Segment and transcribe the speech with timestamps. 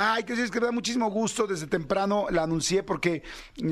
[0.00, 1.46] Ay, que sí, es que me da muchísimo gusto.
[1.48, 3.24] Desde temprano la anuncié porque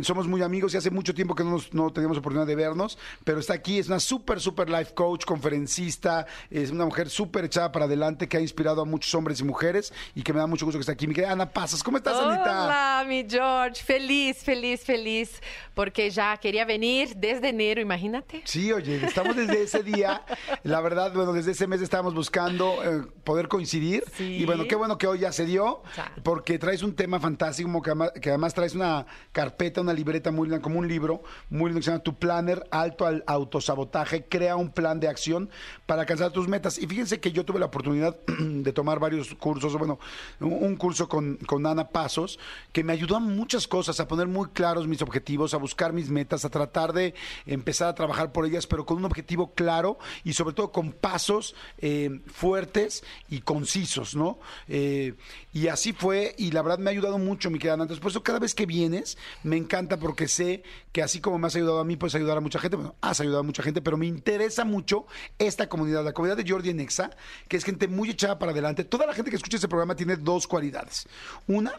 [0.02, 2.98] somos muy amigos y hace mucho tiempo que no, nos- no teníamos oportunidad de vernos.
[3.22, 6.26] Pero está aquí, es una súper, súper life coach, conferencista.
[6.50, 9.92] Es una mujer súper echada para adelante que ha inspirado a muchos hombres y mujeres
[10.16, 11.06] y que me da mucho gusto que esté aquí.
[11.06, 12.65] Mi querida Ana Pasas, ¿cómo estás, Anita?
[12.65, 13.83] Olá, mi George.
[13.84, 15.40] Feliz, feliz, feliz.
[15.74, 18.43] Porque ya quería venir desde enero, imagínate.
[18.47, 20.24] Sí, oye, estamos desde ese día.
[20.65, 24.02] La verdad, bueno, desde ese mes estábamos buscando eh, poder coincidir.
[24.16, 24.38] Sí.
[24.38, 26.11] Y bueno, qué bueno que hoy ya se dio, Ya.
[26.23, 27.83] Porque traes un tema fantástico,
[28.20, 31.84] que además, traes una carpeta, una libreta muy linda, como un libro muy lindo que
[31.84, 34.25] se llama Tu Planner, Alto al Autosabotaje.
[34.25, 35.51] Crea un plan de acción
[35.87, 36.79] para alcanzar tus metas.
[36.79, 39.98] Y fíjense que yo tuve la oportunidad de tomar varios cursos, bueno,
[40.41, 42.39] un, un curso con, con Ana Pasos,
[42.73, 46.11] que me ayudó a muchas cosas, a poner muy claros mis objetivos, a buscar mis
[46.11, 47.14] metas, a tratar de
[47.47, 51.55] empezar a trabajar por ellas, pero con un objetivo claro y sobre todo con pasos
[51.78, 54.39] eh, fuertes y concisos, ¿no?
[54.69, 55.14] Eh,
[55.53, 57.85] y así fue, y la verdad me ha ayudado mucho, mi querida Ana.
[57.85, 60.62] Entonces, por eso cada vez que vienes, me encanta porque sé
[60.93, 62.77] que así como me has ayudado a mí, puedes ayudar a mucha gente.
[62.77, 65.07] Bueno, has ayudado a mucha gente, pero me interesa mucho
[65.39, 67.11] esta comunidad, la comunidad de Jordi en Exa,
[67.49, 68.84] que es gente muy echada para adelante.
[68.84, 71.07] Toda la gente que escucha este programa tiene dos cualidades.
[71.47, 71.73] Una,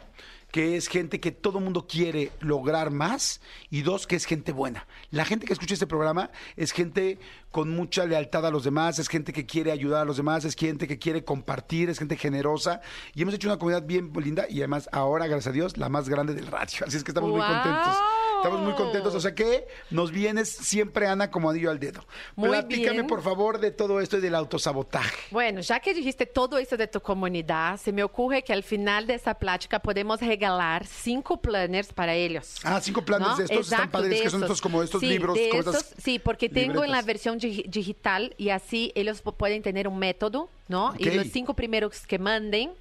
[0.52, 4.88] que es gente que todo mundo quiere lograr más y dos, que es gente buena.
[5.12, 7.20] La gente que escucha este programa es gente
[7.52, 10.56] con mucha lealtad a los demás, es gente que quiere ayudar a los demás, es
[10.56, 12.82] gente que quiere compartir, es gente generosa
[13.14, 16.08] y hemos hecho una comunidad bien linda y además ahora, gracias a Dios, la más
[16.10, 16.80] grande del radio.
[16.88, 17.98] Así es que estamos muy contentos.
[18.38, 19.14] Estamos muy contentos.
[19.16, 22.04] O sea que nos vienes siempre, Ana, como anillo al dedo.
[22.36, 23.08] Muy Platícame, bien.
[23.08, 25.16] por favor, de todo esto y del autosabotaje.
[25.32, 29.08] Bueno, ya que dijiste todo eso de tu comunidad, se me ocurre que al final
[29.08, 32.56] de esa plática podemos regalar cinco planners para ellos.
[32.64, 35.08] Ah, cinco planes de estos están Exacto, padres, de que son estos como estos Sí,
[35.08, 39.22] libros, de como estos, sí, porque tengo en la versión digi- digital y así ellos
[39.22, 40.90] pueden tener un método, ¿no?
[40.90, 41.00] Ok.
[41.00, 42.72] Y los cinco primeros que manden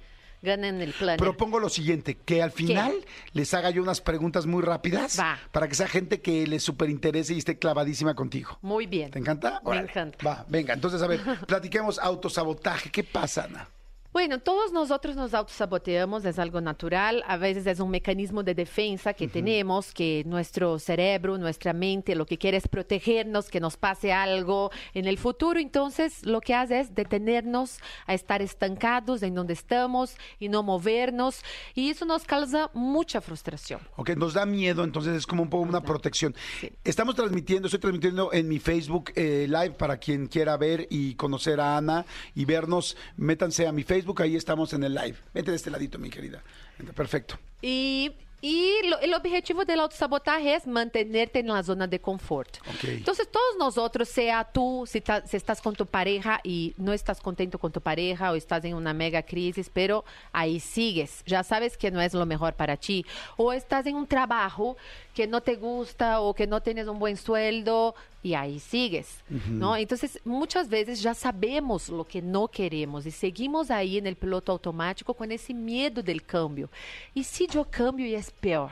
[0.41, 1.19] ganan el planner.
[1.19, 2.93] Propongo lo siguiente, que al final
[3.33, 5.39] les haga yo unas preguntas muy rápidas Va.
[5.51, 8.57] para que sea gente que les súper interese y esté clavadísima contigo.
[8.61, 9.11] Muy bien.
[9.11, 9.61] ¿Te encanta?
[9.63, 9.89] Me Órale.
[9.89, 10.17] encanta.
[10.25, 12.89] Va, venga, entonces a ver, platiquemos autosabotaje.
[12.91, 13.69] ¿Qué pasa, Ana?
[14.17, 19.13] Bueno, todos nosotros nos autosaboteamos, es algo natural, a veces es un mecanismo de defensa
[19.13, 24.11] que tenemos, que nuestro cerebro, nuestra mente lo que quiere es protegernos, que nos pase
[24.11, 27.77] algo en el futuro, entonces lo que hace es detenernos
[28.07, 31.43] a estar estancados en donde estamos y no movernos,
[31.75, 33.81] y eso nos causa mucha frustración.
[33.97, 36.33] Ok, nos da miedo, entonces es como un poco una protección.
[36.59, 36.71] Sí.
[36.83, 41.59] Estamos transmitiendo, estoy transmitiendo en mi Facebook eh, Live para quien quiera ver y conocer
[41.59, 42.97] a Ana y vernos.
[43.15, 45.17] Métanse a mi Facebook, ahí estamos en el live.
[45.33, 46.41] Vete de este ladito, mi querida.
[46.95, 47.37] Perfecto.
[47.61, 48.11] Y,
[48.87, 52.57] lo- el objetivo del autosabotaje es mantenerte en la zona de confort.
[52.69, 52.83] Ok.
[52.83, 57.19] Entonces, todos nosotros, sea tú, si, ta- si estás con tu pareja y no estás
[57.19, 61.77] contento con tu pareja o estás en una mega crisis, pero ahí sigues, ya sabes
[61.77, 63.03] que no es lo mejor para ti,
[63.37, 64.77] o estás en un trabajo
[65.15, 69.75] que no te gusta o que no tienes un buen sueldo y ahí sigues, ¿no?
[69.77, 74.51] Entonces, muchas veces ya sabemos lo que no queremos y seguimos ahí en el piloto
[74.51, 76.69] automático con ese miedo del cambio.
[77.13, 78.71] ¿Y si yo cambio y es peor?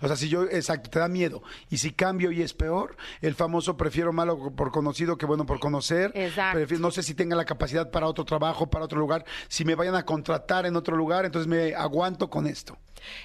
[0.00, 1.42] O sea, si yo, exacto, te da miedo.
[1.68, 5.60] Y si cambio y es peor, el famoso prefiero malo por conocido que bueno por
[5.60, 6.12] conocer.
[6.14, 6.56] Exacto.
[6.58, 9.26] Prefiero- no sé si tenga la capacidad para otro trabajo, para otro lugar.
[9.48, 12.78] Si me vayan a contratar en otro lugar, entonces me aguanto con esto.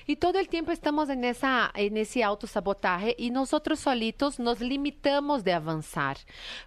[0.08, 5.44] Y todo el tiempo estamos en, esa, en ese autosabotaje y nosotros solitos nos limitamos
[5.44, 6.18] de avanzar.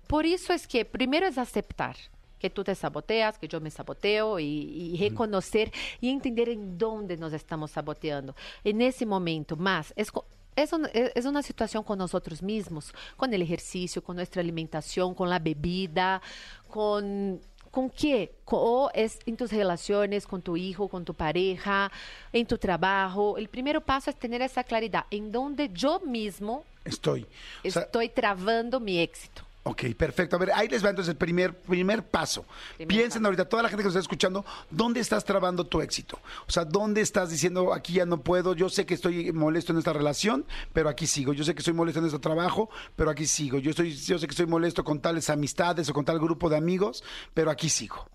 [0.06, 1.96] Por eso es que primero es aceptar
[2.38, 7.16] que tú te saboteas, que yo me saboteo y, y reconocer y entender en dónde
[7.16, 8.34] nos estamos saboteando.
[8.62, 10.08] En ese momento, más, es...
[10.56, 15.14] es, un- es- es una situación con nosotros mismos, con el ejercicio, con nuestra alimentación,
[15.14, 16.20] con la bebida,
[16.68, 17.40] con
[17.74, 18.32] ¿Con qué?
[18.44, 21.90] O es en tus relaciones con tu hijo, con tu pareja,
[22.32, 23.36] en tu trabajo.
[23.36, 27.26] El primer paso es tener esa claridad en donde yo mismo Estoy.
[27.64, 29.42] O sea, estoy trabando mi éxito.
[29.66, 30.36] Ok, perfecto.
[30.36, 32.44] A ver, ahí les va entonces el primer, primer paso.
[32.76, 33.26] Primer Piensen paso.
[33.28, 36.18] ahorita, toda la gente que nos está escuchando, ¿dónde estás trabando tu éxito?
[36.46, 39.78] O sea, ¿dónde estás diciendo, aquí ya no puedo, yo sé que estoy molesto en
[39.78, 40.44] esta relación,
[40.74, 41.32] pero aquí sigo.
[41.32, 43.58] Yo sé que estoy molesto en este trabajo, pero aquí sigo.
[43.58, 46.58] Yo, estoy, yo sé que estoy molesto con tales amistades o con tal grupo de
[46.58, 47.02] amigos,
[47.32, 48.06] pero aquí sigo.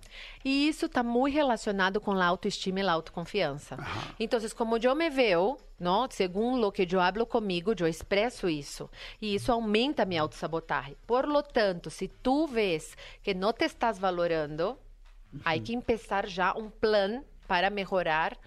[0.44, 3.78] E isso está muito relacionado com a autoestima e a autoconfiança.
[4.20, 8.90] Então, como eu me veo, não, segundo o que eu hablo comigo, eu expresso isso.
[9.22, 10.96] E isso aumenta a minha autossabotagem.
[11.06, 14.78] Por lo tanto, se tu vês que não te estás valorando,
[15.44, 18.38] há que começar já um plano para melhorar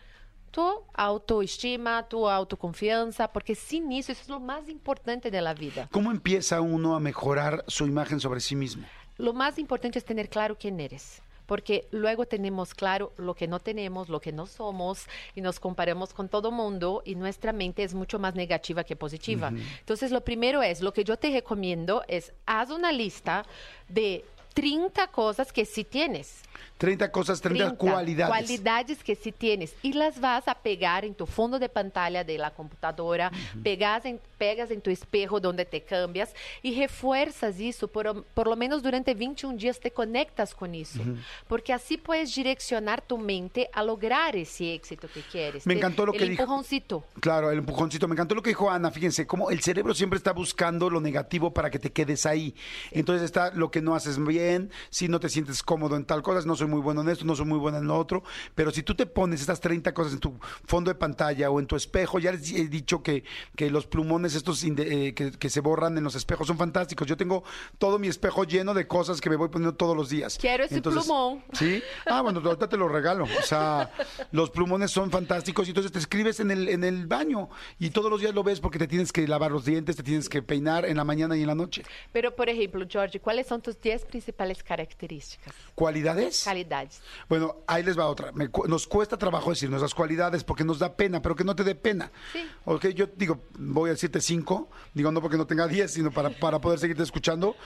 [0.53, 5.89] tu autoestima, tu autoconfiança, porque sem isso, é o mais importante da vida.
[5.91, 8.87] ¿Cómo empieza uno a mejorar su imagen sobre sí mismo?
[9.19, 11.23] Lo más importante es tener claro quién eres.
[11.47, 16.12] Porque luego tenemos claro lo que no tenemos, lo que no somos y nos comparamos
[16.12, 19.53] con todo mundo y nuestra mente es mucho más negativa que positiva.
[19.81, 23.44] Entonces, lo primero es, lo que yo te recomiendo es, haz una lista
[23.89, 24.25] de
[24.55, 26.43] 30 cosas que sí tienes.
[26.78, 28.28] 30 cosas, 30, cualidades.
[28.28, 29.75] Cualidades que sí tienes.
[29.82, 33.31] Y las vas a pegar en tu fondo de pantalla de la computadora,
[33.62, 37.88] pegas, en, pegas en tu espejo donde te cambias y refuerzas eso.
[37.88, 41.00] Por, por lo menos durante 21 días te conectas con eso.
[41.46, 45.66] Porque así puedes direccionar tu mente a lograr ese éxito que quieres.
[45.66, 46.43] Me encantó lo el que dijo.
[46.43, 47.05] empujoncito.
[47.20, 48.08] Claro, el empujoncito.
[48.08, 48.90] Me encantó lo que dijo Ana.
[48.90, 52.55] Fíjense, cómo el cerebro siempre está buscando lo negativo para que te quedes ahí.
[52.90, 56.42] Entonces está lo que no haces bien, si no te sientes cómodo en tal cosa,
[56.47, 58.23] no soy muy bueno en esto, no soy muy bueno en lo otro.
[58.55, 61.67] Pero si tú te pones estas 30 cosas en tu fondo de pantalla o en
[61.67, 63.25] tu espejo, ya les he dicho que,
[63.56, 67.06] que los plumones estos eh, que, que se borran en los espejos son fantásticos.
[67.06, 67.44] Yo tengo
[67.79, 70.39] todo mi espejo lleno de cosas que me voy poniendo todos los días.
[70.41, 71.43] Quiero ese plumón.
[71.53, 71.83] Sí.
[72.06, 73.25] Ah, bueno, ahorita te lo regalo.
[73.25, 73.91] O sea,
[74.31, 77.49] los plumones son fantásticos y entonces te escribes en el, en el baño
[77.79, 80.29] y todos los días lo ves porque te tienes que lavar los dientes, te tienes
[80.29, 81.83] que peinar en la mañana y en la noche.
[82.12, 85.55] Pero, por ejemplo, George, ¿cuáles son tus 10 principales características?
[85.75, 86.31] ¿Cualidades?
[86.44, 87.00] Calidades.
[87.29, 88.32] Bueno, ahí les va otra.
[88.32, 91.55] Me cu- nos cuesta trabajo decir nuestras cualidades porque nos da pena, pero que no
[91.56, 92.11] te dé pena.
[92.32, 92.49] Sí.
[92.64, 96.31] Ok, yo digo, voy a decirte cinco, digo no porque no tenga diez, sino para,
[96.31, 97.56] para poder seguirte escuchando.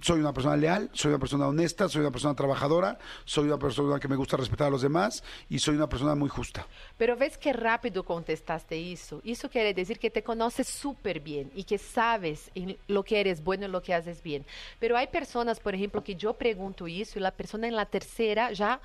[0.00, 3.98] Soy una persona leal, soy una persona honesta, soy una persona trabajadora, soy una persona
[4.00, 6.66] que me gusta respetar a los demás y soy una persona muy justa.
[6.96, 9.20] Pero ves que rápido contestaste eso.
[9.24, 13.42] Eso quiere decir que te conoces súper bien y que sabes en lo que eres
[13.44, 14.44] bueno y lo que haces bien.
[14.78, 18.07] Pero hay personas, por ejemplo, que yo pregunto eso y la persona en la tercera
[18.52, 18.80] ya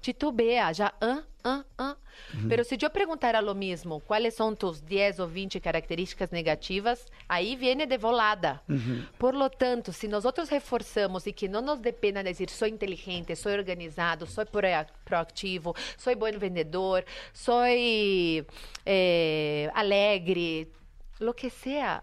[0.00, 1.96] titubea, ya, ah, ah, ah.
[2.48, 7.56] Pero si yo preguntara lo mismo, cuáles son tus 10 o 20 características negativas, ahí
[7.56, 8.62] viene de volada.
[9.18, 13.34] Por lo tanto, si nosotros reforçamos e que não nos dê pena dizer sou inteligente,
[13.36, 17.62] sou organizado, sou proa- proativo, sou bom vendedor, sou
[18.84, 20.68] eh, alegre,
[21.20, 22.02] lo que sea,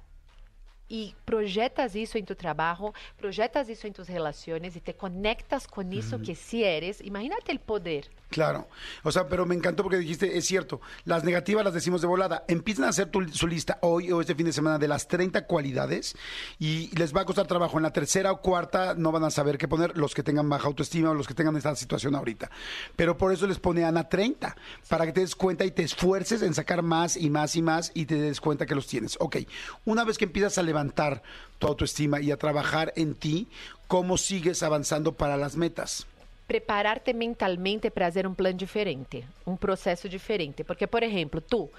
[0.87, 5.91] y projetas eso en tu trabajo, projetas eso en tus relaciones y te conectas con
[5.93, 8.09] eso que sí eres, imagínate el poder.
[8.35, 8.67] Claro.
[9.03, 12.43] O sea, pero me encantó porque dijiste, es cierto, las negativas las decimos de volada.
[12.49, 15.45] Empiezan a hacer tu- su lista hoy o este fin de semana de las 30
[15.45, 16.17] cualidades
[16.59, 17.77] y les va a costar trabajo.
[17.77, 20.67] En la tercera o cuarta no van a saber qué poner los que tengan baja
[20.67, 22.51] autoestima o los que tengan esta situación ahorita.
[22.97, 24.53] Pero por eso les pone Ana 30,
[24.89, 27.91] para que te des cuenta y te esfuerces en sacar más y más y más
[27.93, 29.15] y te des cuenta que los tienes.
[29.21, 29.37] Ok,
[29.85, 31.23] una vez que empiezas a levantar
[31.57, 33.47] tu autoestima y a trabajar en ti,
[33.87, 36.05] ¿cómo sigues avanzando para las metas?
[36.47, 40.63] Prepararte mentalmente para fazer um plano diferente, um processo diferente.
[40.63, 41.69] Porque, por exemplo, tu,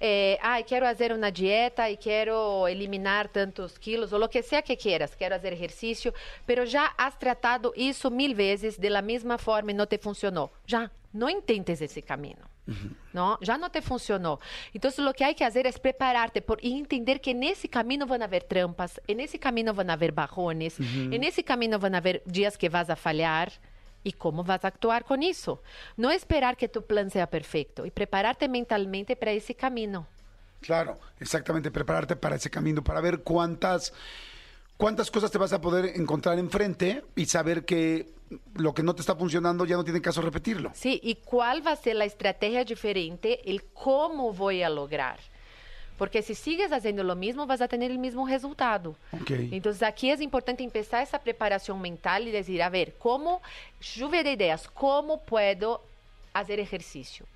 [0.00, 4.62] eh, ai, quero fazer uma dieta e quero eliminar tantos quilos, ou o que sea
[4.62, 6.12] que quieras, quero fazer exercício,
[6.44, 10.50] pero já has tratado isso mil vezes de la mesma forma e não te funcionou.
[10.66, 12.56] Já, não intentes esse caminho.
[13.12, 13.38] ¿no?
[13.40, 14.40] Ya no te funcionó.
[14.74, 17.34] Entonces lo que hay que hacer es prepararte por, y entender que
[17.70, 21.78] camino van a haber trampas, en ese camino van a haber bajones, en ese camino
[21.78, 23.52] van a haber días que vas a fallar.
[24.06, 25.64] ¿Y cómo vas a actuar con eso?
[25.96, 30.06] No esperar que tu plan sea perfecto y prepararte mentalmente para ese camino.
[30.60, 33.92] Claro, exactamente, prepararte para ese camino, para ver cuántas,
[34.76, 38.14] cuántas cosas te vas a poder encontrar enfrente y saber que
[38.54, 40.70] lo que no te está funcionando ya no tiene caso repetirlo.
[40.72, 45.18] Sí, y cuál va a ser la estrategia diferente, el cómo voy a lograr.
[45.96, 48.96] Porque si sigues haciendo lo mismo, vas a tener el mismo resultado.
[49.12, 49.30] Ok.
[49.30, 53.40] Entonces aquí es importante empezar esa preparación mental y decir, a ver, ¿cómo,
[53.80, 55.82] lluvia de ideas, cómo puedo
[56.32, 57.26] hacer ejercicio?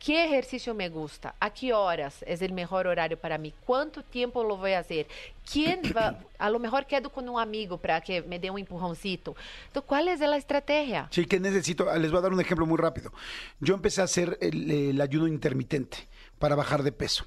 [0.00, 1.34] ¿Qué ejercicio me gusta?
[1.38, 3.52] ¿A qué horas es el mejor horario para mí?
[3.66, 5.06] ¿Cuánto tiempo lo voy a hacer?
[5.52, 6.18] ¿Quién va?
[6.38, 9.36] A lo mejor quedo con un amigo para que me dé un empujoncito.
[9.66, 11.06] Entonces, ¿cuál es la estrategia?
[11.10, 13.12] Sí, que necesito, les voy a dar un ejemplo muy rápido.
[13.60, 15.98] Yo empecé a hacer el, el ayuno intermitente
[16.40, 17.26] para bajar de peso.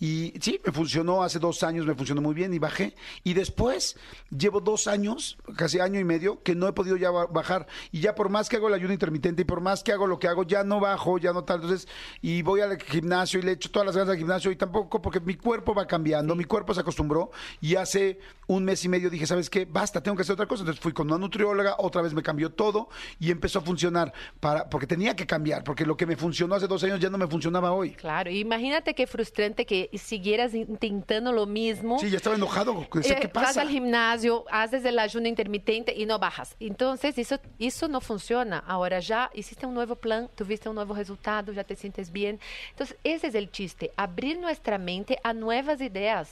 [0.00, 2.94] Y sí, me funcionó hace dos años, me funcionó muy bien y bajé.
[3.22, 3.96] Y después
[4.36, 7.66] llevo dos años, casi año y medio, que no he podido ya ba- bajar.
[7.92, 10.18] Y ya por más que hago el ayuno intermitente y por más que hago lo
[10.18, 11.56] que hago, ya no bajo, ya no tal.
[11.62, 11.86] Entonces,
[12.22, 15.20] y voy al gimnasio y le echo todas las ganas al gimnasio y tampoco, porque
[15.20, 17.30] mi cuerpo va cambiando, mi cuerpo se acostumbró.
[17.60, 19.66] Y hace un mes y medio dije, ¿sabes qué?
[19.66, 20.62] Basta, tengo que hacer otra cosa.
[20.62, 22.88] Entonces fui con una nutrióloga, otra vez me cambió todo
[23.18, 24.14] y empezó a funcionar.
[24.40, 27.18] Para, porque tenía que cambiar, porque lo que me funcionó hace dos años ya no
[27.18, 27.90] me funcionaba hoy.
[27.90, 31.98] Claro, imagínate qué frustrante que siguieras intentando lo mismo.
[31.98, 32.86] Sí, ya estaba enojado.
[32.94, 33.62] Decía, Eh, ¿qué Vas pasa?
[33.62, 36.56] al gimnasio, haces el ayuno intermitente y no bajas.
[36.60, 38.58] Entonces, eso, eso no funciona.
[38.66, 42.38] Ahora ya hiciste un nuevo plan, tuviste un nuevo resultado, ya te sientes bien.
[42.70, 46.30] Entonces, ese es el chiste, abrir nuestra mente a nuevas ideas.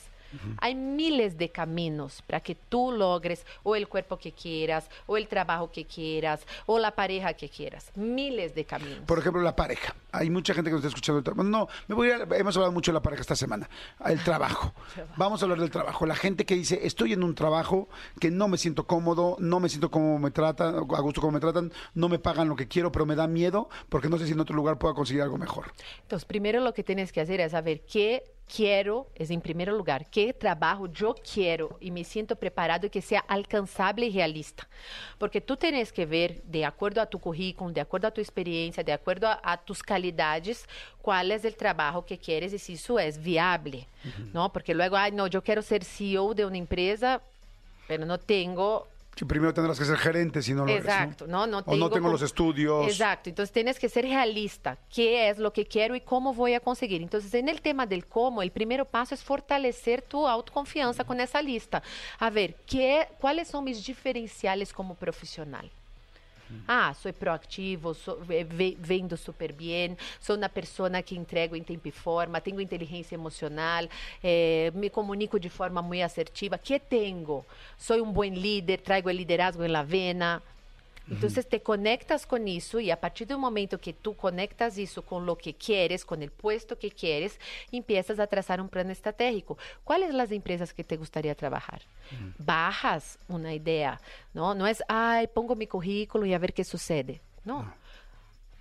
[0.60, 5.28] Hay miles de caminos para que tú logres o el cuerpo que quieras, o el
[5.28, 7.90] trabajo que quieras, o la pareja que quieras.
[7.94, 9.00] Miles de caminos.
[9.06, 9.94] Por ejemplo, la pareja.
[10.12, 11.42] Hay mucha gente que nos está escuchando.
[11.42, 13.68] no, me voy a, hemos hablado mucho de la pareja esta semana.
[14.04, 14.74] El trabajo.
[15.16, 16.06] Vamos a hablar del trabajo.
[16.06, 17.88] La gente que dice, estoy en un trabajo
[18.20, 21.40] que no me siento cómodo, no me siento como me tratan, a gusto como me
[21.40, 24.32] tratan, no me pagan lo que quiero, pero me da miedo porque no sé si
[24.32, 25.72] en otro lugar pueda conseguir algo mejor.
[26.02, 30.06] Entonces, primero lo que tienes que hacer es saber qué quiero, es en primer lugar,
[30.10, 34.66] qué trabajo yo quiero y me siento preparado que sea alcanzable y realista.
[35.18, 38.82] Porque tú tienes que ver, de acuerdo a tu currículum, de acuerdo a tu experiencia,
[38.82, 40.66] de acuerdo a, a tus calidades,
[41.02, 43.86] cuál es el trabajo que quieres y si eso es viable,
[44.32, 44.52] ¿no?
[44.52, 47.20] Porque luego, ay, no, yo quiero ser CEO de una empresa,
[47.86, 48.86] pero no tengo
[49.18, 50.90] Que primero tendrás que ser gerente si no lo eres, ¿no?
[50.92, 52.86] Exacto, no, no O no tengo como- los estudios.
[52.86, 56.60] Exacto, entonces tienes que ser realista, qué es lo que quiero y cómo voy a
[56.60, 57.02] conseguir.
[57.02, 61.42] Entonces, en el tema del cómo, el primer paso es fortalecer tu autoconfianza con esa
[61.42, 61.82] lista.
[62.20, 65.68] A ver, ¿qué, ¿cuáles son mis diferenciales como profesional?
[66.66, 71.88] Ah, sou proactivo, sou, ve- vendo super bem, sou uma pessoa que entrego em tempo
[71.88, 73.84] e forma, tenho inteligência emocional,
[74.22, 76.58] eh, me comunico de forma muito assertiva.
[76.58, 77.44] que tenho?
[77.76, 80.42] Sou um bom líder, trago o liderazgo em la vena.
[81.10, 85.26] Entonces te conectas con eso y a partir del momento que tú conectas eso con
[85.26, 87.38] lo que quieres, con el puesto que quieres,
[87.72, 89.58] empiezas a trazar un plan estratégico.
[89.84, 91.82] ¿Cuáles las empresas que te gustaría trabajar?
[92.38, 94.00] Bajas una idea,
[94.34, 94.54] ¿no?
[94.54, 97.20] No es, ay, pongo mi currículo y a ver qué sucede.
[97.44, 97.72] No.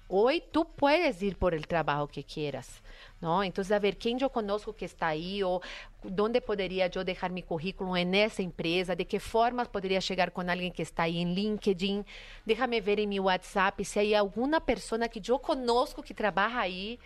[0.09, 2.81] Hoy tú puedes ir por el trabajo que quieras,
[3.19, 3.43] ¿no?
[3.43, 5.43] Entonces, a ver, ¿quién yo conozco que está ahí?
[5.43, 5.61] ¿O
[6.01, 8.95] dónde podría yo dejar mi currículum en esa empresa?
[8.95, 12.05] ¿De qué formas podría llegar con alguien que está ahí en LinkedIn?
[12.45, 16.97] Déjame ver en mi WhatsApp si hay alguna persona que yo conozco que trabaja ahí.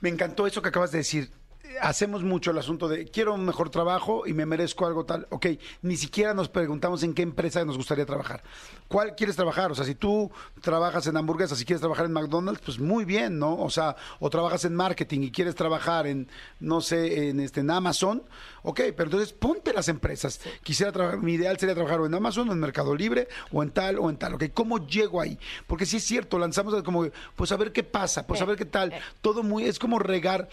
[0.00, 1.30] Me encantó eso que acabas de decir.
[1.80, 5.26] Hacemos mucho el asunto de quiero un mejor trabajo y me merezco algo tal.
[5.30, 5.46] Ok,
[5.82, 8.42] ni siquiera nos preguntamos en qué empresa nos gustaría trabajar.
[8.86, 9.72] ¿Cuál quieres trabajar?
[9.72, 10.30] O sea, si tú
[10.60, 13.56] trabajas en hamburguesas y quieres trabajar en McDonald's, pues muy bien, ¿no?
[13.56, 16.28] O sea, o trabajas en marketing y quieres trabajar en,
[16.60, 18.22] no sé, en, este, en Amazon.
[18.62, 20.40] Ok, pero entonces ponte las empresas.
[20.62, 23.70] Quisiera trabajar, mi ideal sería trabajar o en Amazon o en Mercado Libre o en
[23.70, 24.34] tal o en tal.
[24.34, 25.38] Ok, ¿cómo llego ahí?
[25.66, 27.06] Porque sí es cierto, lanzamos como,
[27.36, 28.92] pues a ver qué pasa, pues a Eh, ver qué tal.
[28.92, 29.00] eh.
[29.22, 30.48] Todo muy, es como regar.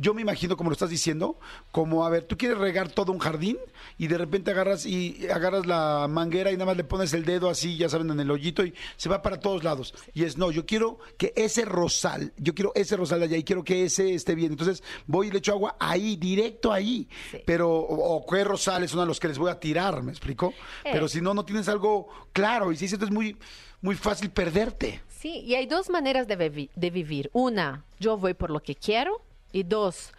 [0.00, 1.38] Yo me imagino, como lo estás diciendo,
[1.70, 3.58] como, a ver, tú quieres regar todo un jardín
[3.98, 7.48] y de repente agarras y agarras la manguera y nada más le pones el dedo
[7.48, 9.94] así, ya saben, en el hoyito y se va para todos lados.
[10.14, 13.44] Y es, no, yo quiero que ese rosal, yo quiero ese rosal de allá y
[13.44, 14.52] quiero que ese esté bien.
[14.52, 17.08] Entonces voy y le echo agua ahí, directo ahí.
[17.30, 17.38] Sí.
[17.44, 20.54] Pero, o, o qué rosales son a los que les voy a tirar, ¿me explico?
[20.84, 20.90] Eh.
[20.92, 23.36] Pero si no, no tienes algo claro y si es esto es muy,
[23.80, 25.00] muy fácil perderte.
[25.08, 27.30] Sí, y hay dos maneras de vivir.
[27.32, 29.22] Una, yo voy por lo que quiero.
[29.52, 30.12] Y dos,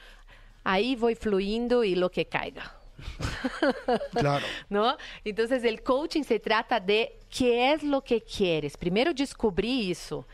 [0.63, 2.73] ahí voy fluyendo y lo que caiga.
[4.13, 4.45] Claro.
[4.69, 4.95] ¿no?
[5.25, 8.77] Entonces el coaching se trata de qué es lo que quieres.
[8.77, 10.25] Primero descubrir eso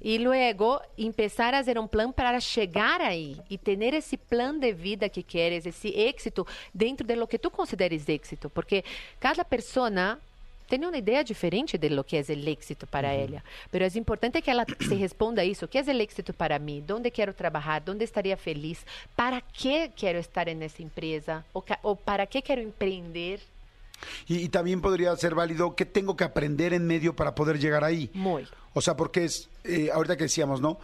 [0.00, 4.72] y luego empezar a hacer un plan para llegar ahí y tener ese plan de
[4.72, 8.84] vida que quieres, ese éxito dentro de lo que tú consideres éxito, porque
[9.20, 10.18] cada persona
[10.72, 13.44] tem uma ideia diferente de lo que é o éxito para ela.
[13.70, 15.66] Mas é importante que ela se responda isso.
[15.66, 16.82] O que é o éxito para mim?
[16.90, 17.82] Onde quero trabalhar?
[17.90, 18.78] Onde estaria feliz?
[19.14, 21.44] Para que quero estar nessa empresa?
[21.52, 23.40] Ou, ou para que quero empreender?
[24.26, 27.84] Y, y también podría ser válido qué tengo que aprender en medio para poder llegar
[27.84, 28.08] ahí.
[28.14, 28.48] Muy.
[28.72, 30.78] O sea, porque es, eh, ahorita que decíamos, ¿no?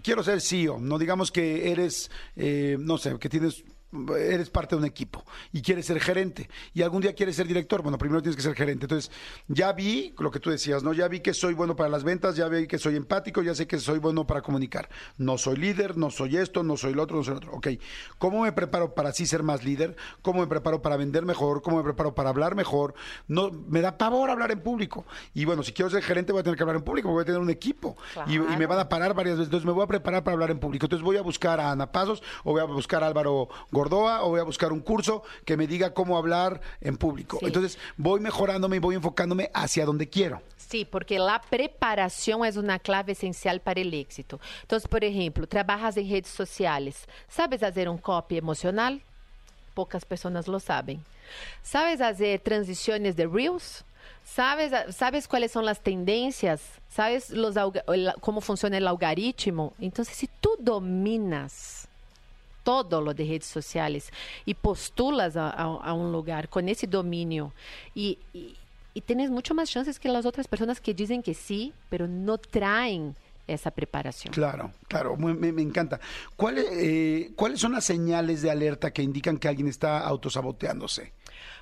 [0.00, 3.64] Quiero ser CEO, no digamos que eres, eh, no sé, que tienes,
[4.18, 7.82] eres parte de un equipo y quieres ser gerente y algún día quieres ser director,
[7.82, 8.84] bueno, primero tienes que ser gerente.
[8.86, 9.10] Entonces,
[9.48, 10.92] ya vi lo que tú decías, ¿no?
[10.92, 13.66] Ya vi que soy bueno para las ventas, ya vi que soy empático, ya sé
[13.66, 14.88] que soy bueno para comunicar.
[15.18, 17.52] No soy líder, no soy esto, no soy lo otro, no soy lo otro.
[17.52, 17.68] Ok,
[18.18, 19.96] ¿cómo me preparo para sí ser más líder?
[20.22, 21.62] ¿Cómo me preparo para vender mejor?
[21.62, 22.94] ¿Cómo me preparo para hablar mejor?
[23.28, 25.04] No, me da pavor hablar en público.
[25.34, 27.24] Y bueno, si quiero ser gerente voy a tener que hablar en público, voy a
[27.24, 27.96] tener un equipo.
[28.26, 29.48] Y, y me van a parar varias veces.
[29.48, 30.86] Entonces me voy a preparar para hablar en público.
[30.86, 33.48] Entonces voy a buscar a Ana Pasos o voy a buscar a Álvaro
[33.84, 37.38] Gordoa o voy a buscar un curso que me diga cómo hablar en público.
[37.40, 37.46] Sí.
[37.46, 40.40] Entonces voy mejorándome y voy enfocándome hacia donde quiero.
[40.56, 44.40] Sí, porque la preparación es una clave esencial para el éxito.
[44.62, 47.06] Entonces, por ejemplo, trabajas en redes sociales.
[47.28, 49.02] ¿Sabes hacer un copy emocional?
[49.74, 51.04] Pocas personas lo saben.
[51.62, 53.84] ¿Sabes hacer transiciones de Reels?
[54.24, 56.62] ¿Sabes, ¿Sabes cuáles son las tendencias?
[56.88, 57.54] ¿Sabes los,
[58.20, 59.74] cómo funciona el algoritmo?
[59.78, 61.88] Entonces, si tú dominas
[62.64, 64.10] todo lo de redes sociales
[64.44, 67.52] y postulas a, a- a un lugar con ese dominio
[67.94, 68.56] y, y,
[68.94, 72.38] y tienes mucho más chances que las otras personas que dicen que sí, pero no
[72.38, 73.14] traen
[73.46, 74.32] esa preparación.
[74.32, 76.00] Claro, claro, me, me- encanta.
[76.34, 81.12] ¿Cuáles, eh, ¿Cuáles son las señales de alerta que indican que alguien está autosaboteándose?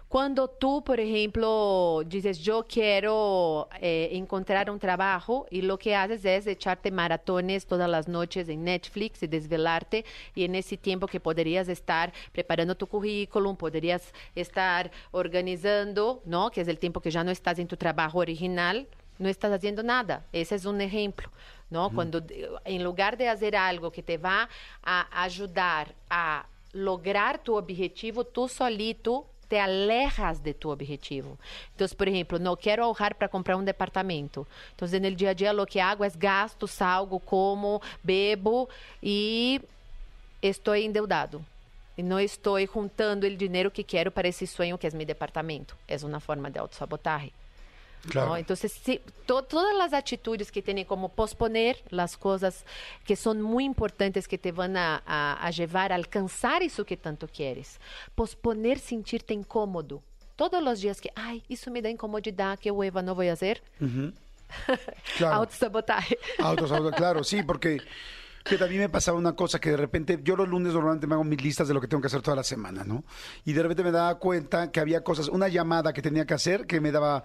[0.09, 6.23] Cuando tú, por ejemplo, dices, yo quiero eh, encontrar un trabajo y lo que haces
[6.27, 11.19] es echarte maratones todas las noches en Netflix y desvelarte y en ese tiempo que
[11.19, 16.51] podrías estar preparando tu currículum, podrías estar organizando, ¿no?
[16.51, 18.87] Que es el tiempo que ya no estás en tu trabajo original,
[19.19, 20.27] no estás haciendo nada.
[20.33, 21.31] Ese es un ejemplo,
[21.71, 21.91] ¿no?
[21.91, 24.49] Cuando de- en lugar de hacer algo que te va
[24.83, 31.37] a ayudar a lograr tu objetivo, tú solito te alejas de tu objetivo.
[31.73, 34.47] Entonces, por ejemplo, no quiero ahorrar para comprar un departamento.
[34.71, 38.71] Entonces, en el día a día lo que hago es gasto, salgo, como, bebo
[39.03, 39.61] y
[40.41, 41.45] estoy endeudado.
[41.99, 45.77] E não estou juntando o dinheiro que quero para esse sonho que é meu departamento.
[45.87, 47.31] É uma forma de autossabotagem.
[48.09, 48.31] Claro.
[48.31, 48.37] ¿no?
[48.37, 52.65] Entonces, sí, to- todas las actitudes que tienen como posponer las cosas
[53.05, 56.97] que son muy importantes, que te van a, a- a llevar a alcanzar eso que
[56.97, 57.79] tanto quieres.
[58.15, 60.03] Posponer sentirte incómodo.
[60.35, 63.63] Todos los días que, ay, eso me da incomodidad, que hueva, no voy a hacer.
[65.17, 65.37] Claro.
[65.37, 66.19] Autosabotaje.
[66.39, 67.79] Autosabotaje, claro, sí, porque
[68.45, 71.25] que también me pasaba una cosa que de repente, yo los lunes normalmente me hago
[71.25, 73.05] mis listas de lo que tengo que hacer toda la semana, ¿no?
[73.45, 76.67] Y de repente me daba cuenta que había cosas, una llamada que tenía que hacer
[76.67, 77.25] que me daba,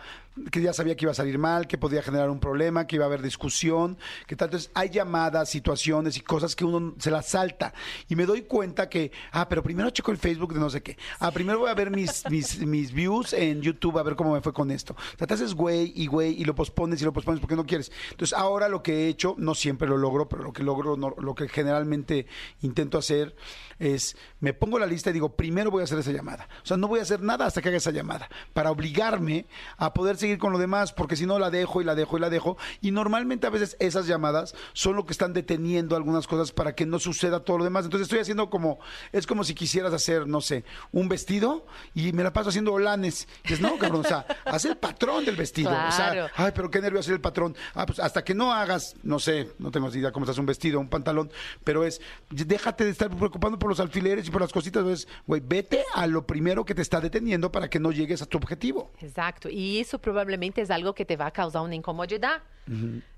[0.52, 3.06] que ya sabía que iba a salir mal, que podía generar un problema, que iba
[3.06, 3.98] a haber discusión,
[4.28, 4.48] que tal.
[4.48, 7.74] Entonces hay llamadas, situaciones y cosas que uno se las salta.
[8.08, 10.98] Y me doy cuenta que, ah, pero primero checo el Facebook de no sé qué.
[11.20, 14.42] Ah, primero voy a ver mis, mis, mis views en YouTube a ver cómo me
[14.42, 14.94] fue con esto.
[14.94, 17.66] O sea, te haces güey y güey y lo pospones y lo pospones porque no
[17.66, 17.92] quieres.
[18.12, 21.07] Entonces ahora lo que he hecho, no siempre lo logro, pero lo que logro, no-
[21.18, 22.28] lo que generalmente
[22.62, 23.36] intento hacer
[23.80, 26.48] es, me pongo la lista y digo, primero voy a hacer esa llamada.
[26.64, 29.46] O sea, no voy a hacer nada hasta que haga esa llamada, para obligarme
[29.78, 32.22] a poder seguir con lo demás, porque si no la dejo y la dejo y
[32.22, 32.58] la dejo.
[32.82, 36.86] Y normalmente a veces esas llamadas son lo que están deteniendo algunas cosas para que
[36.86, 37.86] no suceda todo lo demás.
[37.86, 38.80] Entonces estoy haciendo como,
[39.12, 43.28] es como si quisieras hacer, no sé, un vestido y me la paso haciendo holanes.
[43.44, 45.70] Y dices, no, cabrón, o sea, haz el patrón del vestido.
[45.70, 47.56] O sea, ay, pero qué nervio hacer el patrón.
[47.74, 50.80] Ah, pues hasta que no hagas, no sé, no tengo idea cómo estás un vestido,
[50.80, 51.32] un pantalón,
[51.64, 54.86] pero es, déjate de estar preocupando por los alfileres y por las cositas.
[54.88, 58.26] Es, güey, vete a lo primero que te está deteniendo para que no llegues a
[58.26, 58.92] tu objetivo.
[59.02, 59.50] Exacto.
[59.50, 62.42] Y eso probablemente es algo que te va a causar una incomodidad.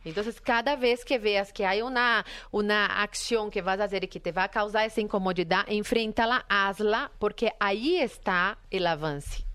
[0.03, 4.07] Entonces, cada vez que veas que hay una, una acción que vas a hacer y
[4.07, 9.49] que te va a causar esa incomodidad, enfréntala, hazla, porque ahí está el avance.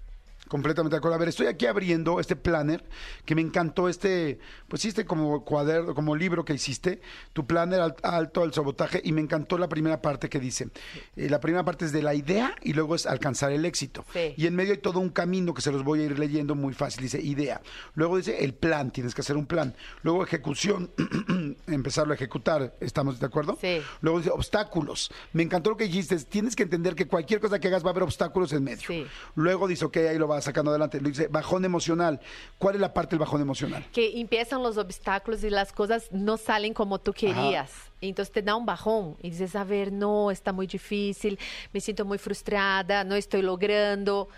[0.48, 1.14] Completamente de acuerdo.
[1.14, 2.84] A ver, estoy aquí abriendo este planner
[3.24, 4.38] que me encantó este,
[4.74, 7.00] pues este como cuaderno, como libro que hiciste,
[7.32, 10.66] tu planner al- alto al sabotaje y me encantó la primera parte que dice.
[11.14, 14.04] Eh, la primera parte es de la idea y luego es alcanzar el éxito.
[14.12, 14.34] Sí.
[14.36, 16.74] Y en medio hay todo un camino que se los voy a ir leyendo muy
[16.74, 17.02] fácil.
[17.04, 17.60] Dice idea.
[17.94, 19.76] Luego dice el plan, tienes que hacer un plan.
[20.02, 20.90] Luego ejecución,
[21.68, 22.74] empezarlo a ejecutar.
[22.80, 23.56] ¿Estamos de acuerdo?
[23.60, 23.80] Sí.
[24.00, 25.12] Luego dice obstáculos.
[25.32, 26.16] Me encantó lo que dijiste.
[26.24, 28.88] Tienes que entender que cualquier cosa que hagas va a haber obstáculos en medio.
[28.88, 29.06] Sí.
[29.36, 30.98] Luego dice, ok, ahí lo va sacando adelante.
[31.00, 32.20] Luego dice, bajón emocional.
[32.58, 33.86] ¿Cuál es la parte del bajón emocional?
[33.92, 37.70] Que empiezan los obstáculos y las cosas no salen como tú querías.
[38.00, 41.38] Entonces te da un bajón y dices, a ver, no, está muy difícil,
[41.72, 44.28] me siento muy frustrada, no estoy logrando.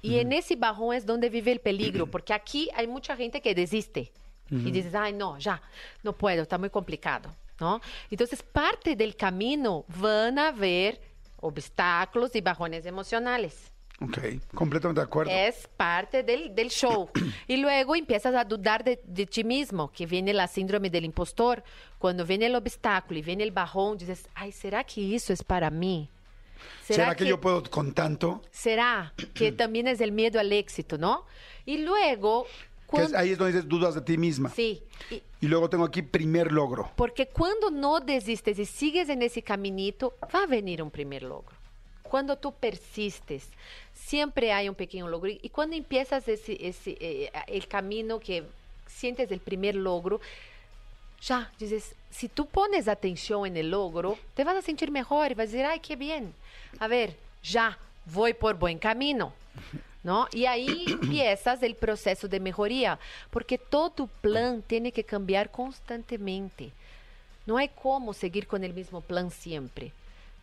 [0.00, 3.54] Y en ese bajón es donde vive el peligro, porque aquí hay mucha gente que
[3.54, 4.12] desiste
[4.50, 5.60] y dices, ay, no, ya,
[6.02, 7.82] no puedo, está muy complicado, ¿no?
[8.10, 10.98] Entonces, parte del camino van a haber
[11.40, 13.70] obstáculos y bajones emocionales.
[14.00, 14.18] Ok,
[14.54, 15.30] completamente de acuerdo.
[15.32, 17.10] Es parte del, del show.
[17.48, 21.64] y luego empiezas a dudar de, de ti mismo, que viene la síndrome del impostor.
[21.98, 25.68] Cuando viene el obstáculo y viene el bajón, dices, ay, ¿será que eso es para
[25.70, 26.08] mí?
[26.84, 28.42] ¿Será, que, yo puedo con tanto?
[28.50, 31.24] ¿Será que también es el miedo al éxito, no?
[31.66, 32.46] Y luego...
[32.90, 34.48] Que es- ahí es donde dices dudas de ti misma.
[34.50, 34.82] Sí.
[35.10, 36.90] y- Y luego tengo aquí primer logro.
[36.96, 41.57] porque cuando no desistes y sigues en ese caminito, va a venir un primer logro.
[42.08, 43.46] Cuando tú persistes,
[43.94, 45.30] siempre hay un pequeño logro.
[45.30, 48.44] Y cuando empiezas ese, ese, eh, el camino que
[48.86, 50.20] sientes el primer logro,
[51.20, 55.34] ya dices, si tú pones atención en el logro, te vas a sentir mejor y
[55.34, 56.34] vas a decir, ay, qué bien.
[56.78, 59.32] A ver, ya, voy por buen camino.
[60.02, 60.28] ¿No?
[60.32, 62.98] Y ahí empiezas el proceso de mejoría,
[63.30, 66.70] porque todo plan tiene que cambiar constantemente.
[67.46, 69.92] No hay cómo seguir con el mismo plan siempre,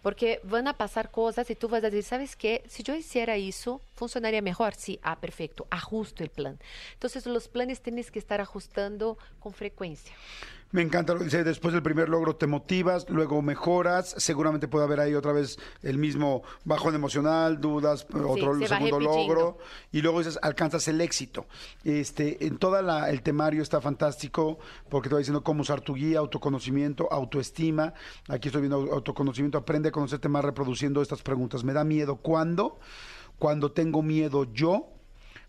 [0.05, 2.61] porque van a pasar cosas y tú vas a decir, ¿sabes qué?
[2.67, 4.75] Si yo hiciera eso, ¿Funcionaría mejor?
[4.75, 6.59] Sí, ah, perfecto, ajusto el plan.
[6.93, 10.13] Entonces los planes tienes que estar ajustando con frecuencia.
[10.71, 14.83] Me encanta lo que dice, después del primer logro te motivas, luego mejoras, seguramente puede
[14.83, 19.57] haber ahí otra vez el mismo bajón emocional, dudas, otro va segundo logro,
[19.93, 21.45] y luego dices, alcanzas el éxito.
[21.85, 25.93] Este, en toda la, el temario está fantástico, porque te va diciendo cómo usar tu
[25.93, 27.93] guía, autoconocimiento, autoestima.
[28.27, 31.63] Aquí estoy viendo autoconocimiento, aprende a conocerte más reproduciendo estas preguntas.
[31.63, 32.79] ¿Me da miedo cuándo?
[33.39, 34.87] Cuando tengo miedo yo,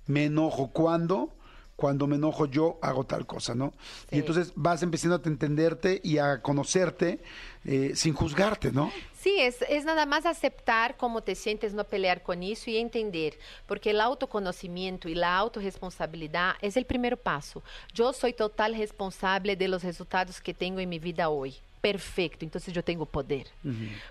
[0.07, 1.33] me enojo cuando,
[1.77, 3.75] cuando me enojo yo hago tal cosa, ¿no?
[4.11, 7.21] Y entonces vas empezando a entenderte y a conocerte
[7.65, 8.91] eh, sin juzgarte, ¿no?
[9.21, 13.39] Sí, es, es nada más aceptar cómo te sientes, no pelear con eso y entender,
[13.67, 17.63] porque el autoconocimiento y la autorresponsabilidad es el primer paso.
[17.93, 21.57] Yo soy total responsable de los resultados que tengo en mi vida hoy.
[21.93, 23.47] Perfecto, entonces yo tengo poder.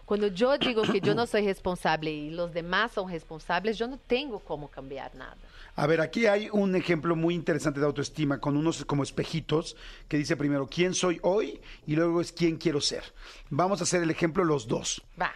[0.05, 3.97] Cuando yo digo que yo no soy responsable y los demás son responsables, yo no
[3.97, 5.35] tengo cómo cambiar nada.
[5.75, 9.75] A ver, aquí hay un ejemplo muy interesante de autoestima con unos como espejitos
[10.07, 13.03] que dice primero quién soy hoy y luego es quién quiero ser.
[13.49, 15.03] Vamos a hacer el ejemplo los dos.
[15.21, 15.33] Va.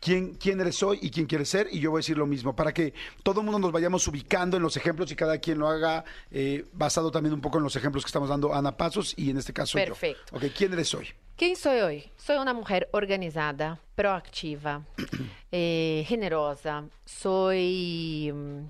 [0.00, 2.54] Quién, quién eres hoy y quién quieres ser, y yo voy a decir lo mismo,
[2.54, 5.68] para que todo el mundo nos vayamos ubicando en los ejemplos y cada quien lo
[5.68, 9.30] haga eh, basado también un poco en los ejemplos que estamos dando Ana Pasos y
[9.30, 10.32] en este caso Perfecto.
[10.32, 10.38] yo.
[10.38, 11.08] Ok, ¿quién eres hoy?
[11.36, 12.10] ¿Quién soy hoy?
[12.16, 14.82] Soy una mujer organizada, proactiva,
[15.52, 18.60] eh, generosa, soy mm,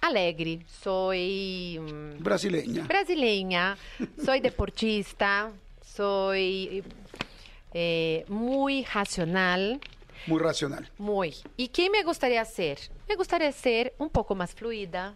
[0.00, 2.84] alegre, soy mm, Brasileña.
[2.86, 3.76] brasileña,
[4.24, 5.50] soy deportista,
[5.84, 6.82] soy
[7.74, 9.80] eh, muy racional,
[10.26, 10.88] Muy racional.
[10.98, 11.34] muy.
[11.56, 12.78] ¿Y qué me gustaría ser?
[13.08, 15.14] Me gustaría ser un poco más fluida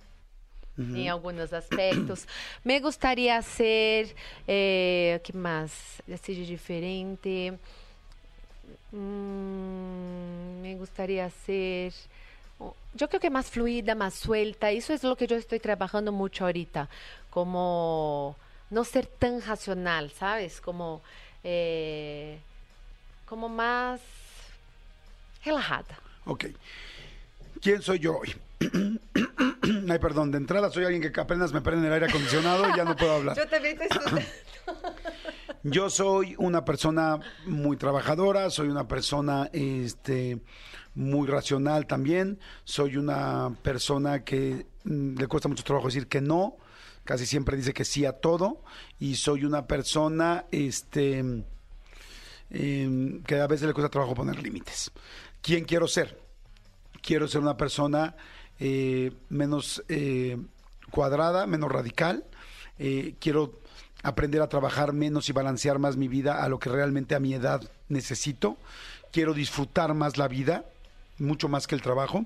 [0.78, 2.26] en algunos aspectos.
[2.64, 4.14] Me gustaría ser,
[4.48, 6.02] eh, ¿qué más?
[6.12, 7.58] Así de diferente.
[8.90, 11.92] Mm, me gustaría ser,
[12.94, 14.70] yo creo que más fluida, más suelta.
[14.70, 16.88] Eso es lo que yo estoy trabajando mucho ahorita.
[17.30, 18.36] Como
[18.70, 20.60] no ser tan racional, ¿sabes?
[20.60, 21.02] Como,
[21.44, 22.38] eh,
[23.24, 24.00] como más
[25.44, 25.98] relajada.
[26.24, 26.46] Ok.
[27.60, 28.34] ¿Quién soy yo hoy?
[29.88, 32.84] Ay, perdón, de entrada soy alguien que apenas me prende el aire acondicionado y ya
[32.84, 33.36] no puedo hablar.
[33.50, 34.22] también te estoy...
[35.64, 40.40] Yo soy una persona muy trabajadora, soy una persona este,
[40.96, 46.56] muy racional también, soy una persona que mm, le cuesta mucho trabajo decir que no,
[47.04, 48.62] casi siempre dice que sí a todo,
[48.98, 51.18] y soy una persona este,
[52.50, 54.90] em, que a veces le cuesta trabajo poner límites.
[55.40, 56.20] ¿Quién quiero ser?
[57.02, 58.14] Quiero ser una persona
[58.60, 60.38] eh, menos eh,
[60.90, 62.24] cuadrada, menos radical.
[62.78, 63.58] Eh, quiero
[64.04, 67.34] aprender a trabajar menos y balancear más mi vida a lo que realmente a mi
[67.34, 68.56] edad necesito.
[69.10, 70.64] Quiero disfrutar más la vida,
[71.18, 72.24] mucho más que el trabajo.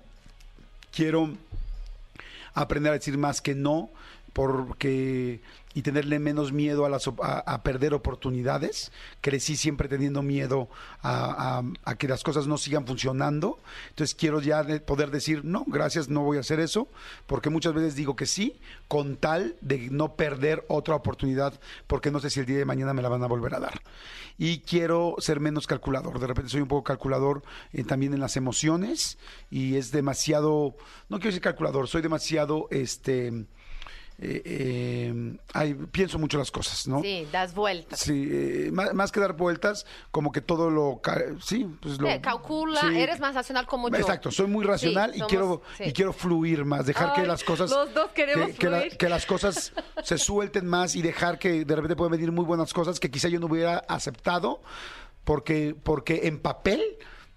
[0.92, 1.30] Quiero
[2.54, 3.90] aprender a decir más que no
[4.36, 5.40] porque
[5.72, 8.92] y tenerle menos miedo a, las, a, a perder oportunidades.
[9.22, 10.68] Crecí siempre teniendo miedo
[11.02, 13.58] a- a que las cosas no sigan funcionando.
[13.90, 16.86] Entonces quiero ya de- poder decir, no, gracias, no voy a hacer eso,
[17.26, 22.20] porque muchas veces digo que sí, con tal de no perder otra oportunidad, porque no
[22.20, 23.80] sé si el día de mañana me la van a volver a dar.
[24.38, 26.20] Y quiero ser menos calculador.
[26.20, 29.16] De repente soy un poco calculador eh, también en las emociones
[29.50, 30.74] y es demasiado,
[31.08, 33.46] no quiero decir calculador, soy demasiado, este,
[34.18, 37.02] eh, eh, ay, pienso mucho las cosas, ¿no?
[37.02, 38.00] Sí, das vueltas.
[38.00, 41.00] Sí, eh, más, más que dar vueltas, como que todo lo...
[41.42, 42.08] Sí, pues lo...
[42.22, 42.98] Calcula, sí.
[42.98, 43.96] eres más racional como yo.
[43.96, 47.44] Exacto, soy muy racional Sí, y somos- quiero y quiero fluir más, dejar que las
[47.44, 51.38] cosas los dos queremos que, que la- que las cosas se suelten más y dejar
[51.38, 54.62] que de repente pueden venir muy buenas cosas que quizá yo no hubiera aceptado
[55.24, 56.82] porque porque en papel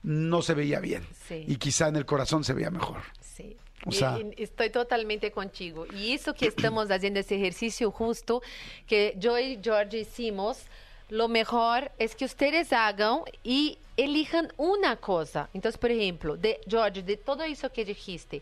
[0.01, 3.01] no se veía bien y quizá en el corazón se veía mejor.
[3.19, 3.57] Sí.
[3.85, 5.85] O sea- estoy totalmente contigo.
[5.95, 8.41] Y eso que estamos haciendo ese ejercicio justo
[8.87, 10.63] que yo y George hicimos,
[11.09, 15.49] lo mejor es que ustedes hagan y elijan una cosa.
[15.53, 18.41] Entonces, por ejemplo, de George, de todo eso que dijiste,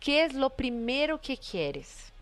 [0.00, 2.12] ¿qué es lo primero que quieres?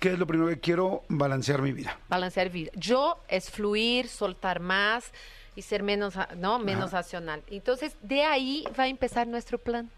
[0.00, 1.04] ¿Qué es lo primero que quiero?
[1.08, 1.98] Balancear mi vida.
[2.08, 2.70] Balancear vida.
[2.74, 5.10] Yo es fluir, soltar más
[5.54, 7.42] y ser menos, no, menos racional.
[7.50, 9.90] Entonces, de ahí va a empezar nuestro plan.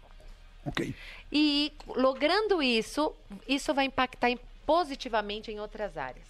[0.69, 0.93] Ok.
[1.31, 3.13] E logrando isso,
[3.47, 6.27] isso vai impactar em- positivamente em outras áreas.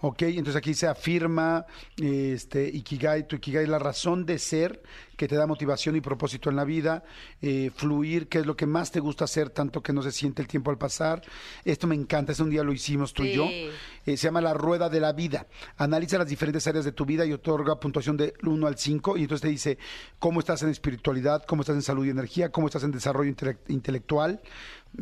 [0.00, 1.64] Ok, entonces aquí se afirma
[2.00, 4.80] este, Ikigai, tu Ikigai, la razón de ser
[5.18, 7.02] que te da motivación y propósito en la vida,
[7.42, 10.40] eh, fluir, que es lo que más te gusta hacer, tanto que no se siente
[10.40, 11.22] el tiempo al pasar.
[11.64, 13.44] Esto me encanta, ese un día lo hicimos tú y yo.
[14.06, 15.46] Eh, se llama La Rueda de la Vida.
[15.76, 19.22] Analiza las diferentes áreas de tu vida y otorga puntuación de 1 al 5 y
[19.22, 19.76] entonces te dice
[20.20, 23.58] cómo estás en espiritualidad, cómo estás en salud y energía, cómo estás en desarrollo intele-
[23.66, 24.40] intelectual,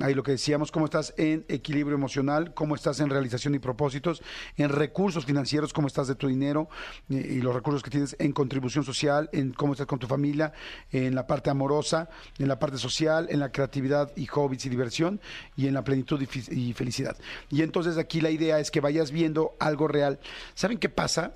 [0.01, 4.23] ahí lo que decíamos, cómo estás en equilibrio emocional, cómo estás en realización y propósitos,
[4.57, 6.69] en recursos financieros, cómo estás de tu dinero
[7.11, 10.53] eh, y los recursos que tienes en contribución social, en cómo estás con tu familia,
[10.91, 15.21] en la parte amorosa, en la parte social, en la creatividad y hobbies y diversión
[15.57, 17.17] y en la plenitud y, y felicidad.
[17.51, 20.19] Y entonces aquí la idea es que vayas viendo algo real.
[20.55, 21.35] ¿Saben qué pasa?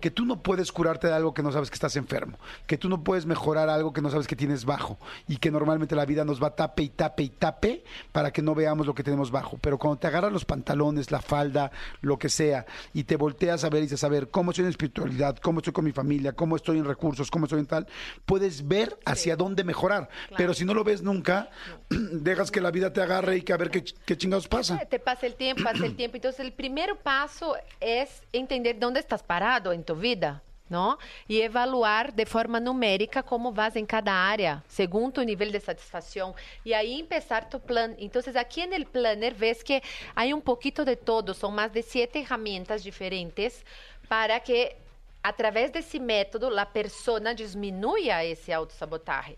[0.00, 2.88] Que tú no puedes curarte de algo que no sabes que estás enfermo, que tú
[2.88, 6.24] no puedes mejorar algo que no sabes que tienes bajo y que normalmente la vida
[6.24, 9.58] nos va tape y tape y tape para que no veamos lo que tenemos bajo.
[9.60, 13.68] Pero cuando te agarras los pantalones, la falda, lo que sea, y te volteas a
[13.68, 15.36] ver y dices, a ver, ¿cómo estoy en espiritualidad?
[15.38, 16.32] ¿Cómo estoy con mi familia?
[16.32, 17.30] ¿Cómo estoy en recursos?
[17.30, 17.86] ¿Cómo estoy en tal?
[18.24, 20.08] Puedes ver hacia dónde mejorar.
[20.36, 21.50] Pero si no lo ves nunca,
[21.88, 24.78] dejas que la vida te agarre y que a ver qué, qué chingados pasa.
[24.86, 26.16] Te pasa el tiempo, pasa el tiempo.
[26.16, 30.98] Entonces, el primer paso es entender dónde estás parado tu vida, ¿no?
[31.26, 36.32] Y evaluar de forma numérica cómo vas en cada área, según tu nivel de satisfacción.
[36.62, 37.96] Y ahí empezar tu plan.
[37.98, 39.82] Entonces, aquí en el planner ves que
[40.14, 41.34] hay un poquito de todo.
[41.34, 43.64] Son más de siete herramientas diferentes
[44.08, 44.76] para que
[45.24, 49.36] a través de ese método la persona disminuya ese autosabotaje.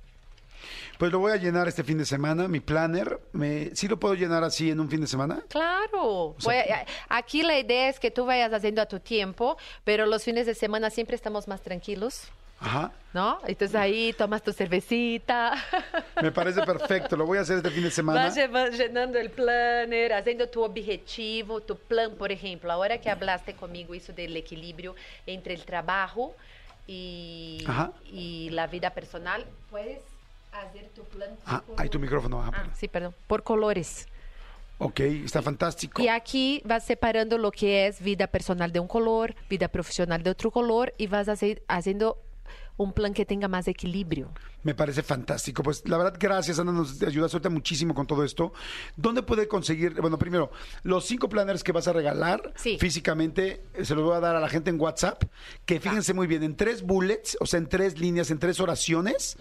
[0.98, 3.18] Pues lo voy a llenar este fin de semana, mi planner.
[3.32, 5.42] Me, ¿Sí lo puedo llenar así en un fin de semana?
[5.48, 6.34] Claro.
[6.38, 10.06] sea, Voy a- aquí la idea es que tú vayas haciendo a tu tiempo, pero
[10.06, 12.28] los fines de semana siempre estamos más tranquilos,
[12.60, 12.92] Ajá.
[13.12, 13.40] ¿no?
[13.46, 15.54] Entonces ahí tomas tu cervecita,
[16.22, 17.16] Me parece perfecto.
[17.16, 18.32] Lo voy a hacer este fin de semana.
[18.50, 22.70] vas llenando el planner, haciendo tu objetivo, tu plan, por ejemplo.
[22.70, 24.94] Ahora que hablaste conmigo eso del equilibrio
[25.26, 26.34] entre el trabajo
[26.86, 27.92] y, Ajá.
[28.04, 30.00] y la vida personal, puedes
[30.52, 31.30] hacer tu plan.
[31.46, 32.42] Ah, ahí tu micrófono.
[32.42, 32.70] Ah, perdón.
[32.76, 33.14] sí, perdón.
[33.26, 34.06] Por colores.
[34.78, 36.02] Ok, está fantástico.
[36.02, 40.30] Y aquí vas separando lo que es vida personal de un color, vida profesional de
[40.30, 42.18] otro color y vas hace- haciendo
[42.78, 44.30] un plan que tenga más equilibrio.
[44.64, 45.62] Me parece fantástico.
[45.62, 48.52] Pues la verdad, gracias, Ana, nos ayudas ahorita muchísimo con todo esto.
[48.96, 50.00] ¿Dónde puede conseguir?
[50.00, 50.50] Bueno, primero,
[50.82, 52.76] los cinco planners que vas a regalar Sí.
[52.80, 55.22] físicamente, eh, se los voy a dar a la gente en WhatsApp,
[55.64, 59.36] que fíjense muy bien, en tres bullets, o sea, en tres líneas, en tres oraciones,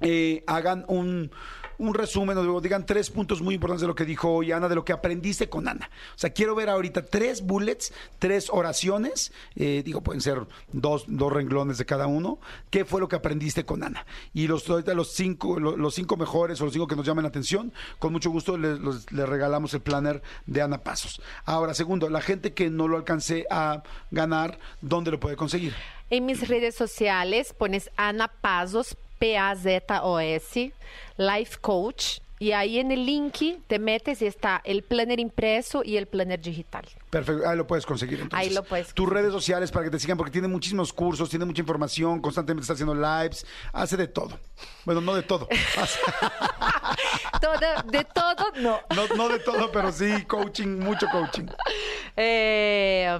[0.00, 1.30] eh, hagan un,
[1.78, 4.74] un resumen o digan tres puntos muy importantes de lo que dijo hoy Ana, de
[4.74, 5.88] lo que aprendiste con Ana.
[6.14, 10.40] O sea, quiero ver ahorita tres bullets, tres oraciones, eh, digo, pueden ser
[10.72, 12.38] dos, dos renglones de cada uno.
[12.70, 14.04] ¿Qué fue lo que aprendiste con Ana?
[14.34, 17.22] Y los, ahorita los cinco, lo- los, cinco mejores o los cinco que nos llamen
[17.22, 18.78] la atención, con mucho gusto les,
[19.10, 21.20] regalamos el planner de Ana Pasos.
[21.44, 25.74] Ahora, segundo, la gente que no lo alcance a ganar, ¿dónde lo puede conseguir?
[26.10, 30.72] En mis redes sociales pones Ana Pazos, P-A-Z-O-S,
[31.16, 32.18] Life Coach.
[32.40, 33.34] Y ahí en el link
[33.66, 36.84] te metes y está el planner impreso y el planner digital.
[37.10, 38.20] Perfecto, ahí lo puedes conseguir.
[38.20, 38.38] Entonces.
[38.48, 41.44] Ahí lo puedes Tus redes sociales para que te sigan, porque tiene muchísimos cursos, tiene
[41.46, 44.38] mucha información, constantemente está haciendo lives, hace de todo.
[44.84, 45.48] Bueno, no de todo.
[45.76, 45.98] Hace-
[47.40, 48.80] Toda- de todo, no.
[48.94, 51.46] no, no de todo, pero sí coaching, mucho coaching.
[52.16, 53.18] Eh,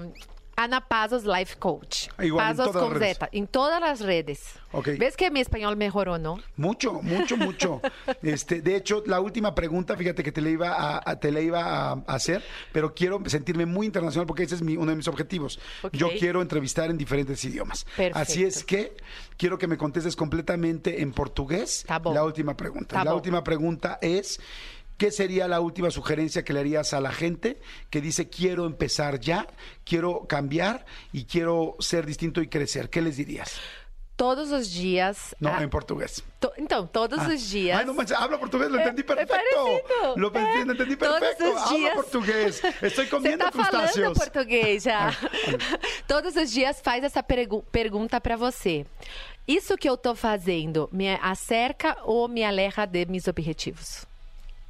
[0.60, 2.08] Ana Pazos Life Coach.
[2.20, 2.98] Igual en Pazos las con.
[2.98, 3.28] Z.
[3.30, 4.54] En todas las redes.
[4.72, 4.88] Ok.
[4.98, 6.40] ¿Ves que mi español mejoró, no?
[6.56, 7.80] Mucho, mucho, mucho.
[8.22, 11.40] Este, de hecho, la última pregunta, fíjate que te la iba a, a- te la
[11.40, 12.42] iba a, a hacer,
[12.72, 15.60] pero quiero sentirme muy internacional porque ese es mi- uno de mis objetivos.
[15.82, 15.94] Ok.
[15.94, 17.84] Yo quiero entrevistar en diferentes idiomas.
[17.96, 18.18] Perfecto.
[18.18, 18.96] Así es que
[19.36, 21.84] quiero que me contestes completamente en portugués.
[21.86, 22.12] Tá bom.
[22.12, 22.96] La última pregunta.
[22.96, 23.18] Tá la bom.
[23.18, 24.40] última pregunta es.
[24.98, 29.20] ¿Qué sería la última sugerencia que le harías a la gente que dice quiero empezar
[29.20, 29.46] ya,
[29.84, 32.90] quiero cambiar y quiero ser distinto y crecer?
[32.90, 33.58] ¿Qué les dirías?
[34.16, 35.36] Todos os dias.
[35.38, 36.24] No, ah, en portugués.
[36.40, 37.28] to- então, todos Ah.
[37.32, 37.86] os dias.
[37.86, 39.32] No manches, habla portugués, lo É- entendí é perfecto.
[39.32, 40.16] parecido.
[40.16, 40.64] Lo, pensé, É.
[40.64, 41.94] lo entendí Todos os Habla dias.
[41.94, 42.64] portugués.
[42.82, 44.18] Estoy Você comiendo tá falando crustáceos.
[44.18, 45.10] português já.
[46.08, 48.84] Todos os dias faz essa pergu- pergunta para você.
[49.46, 54.04] Isso que eu tô fazendo me acerca ou me aleja de meus objetivos?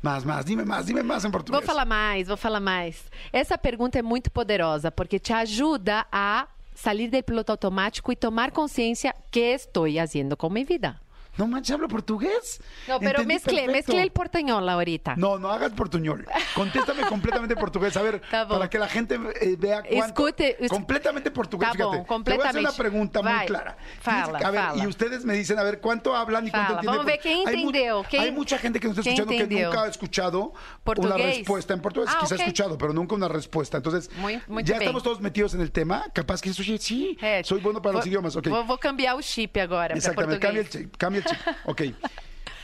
[0.00, 1.60] Más, más, dime más, dime más en portugués.
[1.60, 3.04] Vou falar mais, vou falar mais.
[3.32, 8.52] Essa pergunta é muito poderosa porque te ajuda a sair do piloto automático e tomar
[8.52, 11.00] consciência que estou fazendo com minha vida.
[11.38, 12.60] No manches, hablo portugués.
[12.86, 13.72] No, pero Entendí mezclé, perfecto.
[13.92, 15.14] mezclé el portañol ahorita.
[15.16, 16.26] No, no hagas portuñol.
[16.54, 17.96] Contéstame completamente en portugués.
[17.96, 18.58] A ver, Tá bom.
[18.58, 20.06] para que la gente eh, vea cuánto.
[20.06, 22.04] Escute, es- completamente portugués, Tá fíjate.
[22.08, 23.76] bom, Te voy a hacer una pregunta muy Vai, clara.
[24.00, 24.84] fala, a ver, fala.
[24.84, 26.98] y ustedes me dicen, a ver, ¿cuánto hablan y cuánto Fala, entienden?
[26.98, 29.82] vamos ver quem Hay mu- quem- Hay mucha gente que nos está escuchando que nunca
[29.84, 31.36] ha escuchado una Portugués.
[31.38, 32.10] respuesta en portugués.
[32.12, 32.40] Ah, Quizá ok.
[32.40, 33.76] ha escuchado, pero nunca una respuesta.
[33.76, 34.82] Entonces, Muy- muy ya bien.
[34.82, 36.04] estamos todos metidos en el tema.
[36.12, 38.34] Capaz que eso sí, sí, É, soy bueno para los vou- idiomas.
[38.36, 38.48] Ok.
[38.48, 41.24] Vou, vou cambiar o chip agora para Exactamente, cambia el chip, cambia el
[41.64, 41.82] Ok.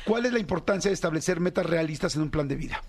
[0.04, 2.82] ¿Cuál es la importancia de establecer metas realistas en un plan de vida?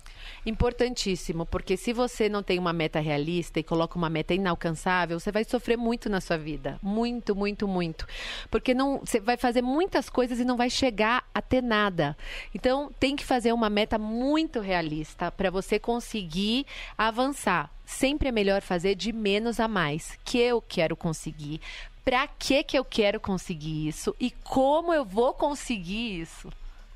[0.44, 5.32] Importantíssimo, porque se você não tem uma meta realista e coloca uma meta inalcançável, você
[5.32, 6.78] vai sofrer muito na sua vida.
[6.82, 8.06] Muito, muito, muito.
[8.50, 12.16] Porque não, você vai fazer muitas coisas e não vai chegar a ter nada.
[12.54, 16.66] Então, tem que fazer uma meta muito realista para você conseguir
[16.98, 17.70] avançar.
[17.84, 20.18] Sempre é melhor fazer de menos a mais.
[20.22, 21.60] Que eu quero conseguir.
[22.06, 26.48] Para que que eu quero conseguir isso e como eu vou conseguir isso?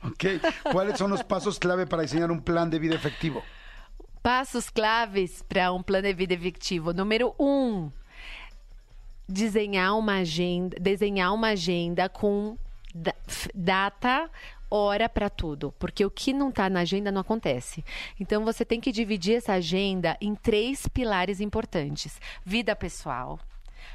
[0.05, 0.41] Ok.
[0.71, 3.43] ¿Cuáles son los pasos clave para diseñar un plan de vida efectivo?
[4.23, 6.93] Passos claves para um plano de vida efetivo.
[6.93, 7.91] Número um,
[9.29, 12.57] desenhar uma agenda, desenhar uma agenda com
[13.53, 14.31] data,
[14.71, 17.85] hora para tudo, porque o que não está na agenda não acontece.
[18.21, 23.41] Então você tem que dividir essa agenda em três pilares importantes: vida pessoal,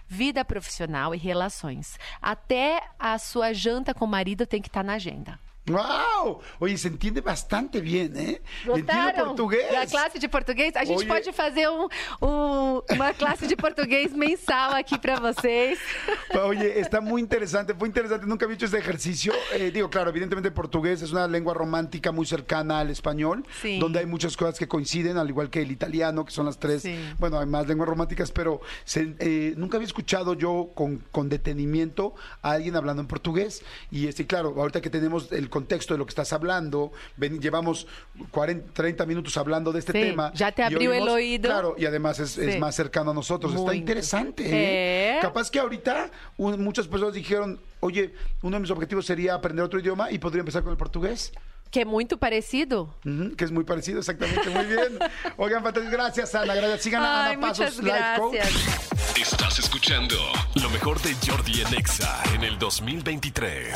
[0.07, 1.97] vida profissional e relações.
[2.21, 5.39] Até a sua janta com o marido tem que estar na agenda.
[5.67, 6.41] ¡Wow!
[6.59, 8.41] Oye, se entiende bastante bien, ¿eh?
[8.65, 9.71] Entiende Gostaram portugués.
[9.71, 10.75] da classe de português?
[10.75, 11.07] A gente Oye.
[11.07, 11.87] pode fazer um-
[12.21, 15.79] um- uma classe de português mensal aqui para vocês.
[16.45, 19.33] Oye, está muy interesante, fue interesante, nunca había hecho este ejercicio.
[19.53, 23.79] Eh, digo, claro, evidentemente el portugués es una lengua romántica muy cercana al español, Sí.
[23.79, 26.83] donde hay muchas cosas que coinciden, al igual que el italiano, que son las tres,
[26.83, 26.95] Sí.
[27.17, 32.13] bueno, hay más lenguas románticas, pero se- eh, nunca había escuchado yo con, con detenimiento
[32.43, 33.63] a alguien hablando en portugués.
[33.89, 37.87] Y este, claro, ahorita que tenemos el contexto de lo que estás hablando, ven- llevamos
[38.31, 40.31] 40, 30 minutos hablando de este Sí, tema.
[40.35, 41.49] ya te abrió el oído.
[41.49, 43.53] Claro, y además es, más cercano a nosotros.
[43.53, 44.43] Está Muy interesante.
[44.43, 45.17] ¿eh?
[45.17, 45.19] ¿Eh?
[45.21, 49.79] Capaz que ahorita un- muchas personas dijeron, oye, uno de mis objetivos sería aprender otro
[49.79, 51.31] idioma y podría empezar con el portugués.
[51.71, 52.93] Que muito parecido.
[53.05, 54.99] Ujú, que es muy parecido, exactamente, muy bien.
[55.37, 56.81] Oigan, fantástico, gracias Ana, gracias.
[56.83, 58.33] Sigan a Ay, Ana Pasos, muchas Life Coach.
[58.35, 58.89] gracias.
[59.19, 60.15] Estás escuchando
[60.61, 63.75] lo mejor de Jordi en Exa en el 2023.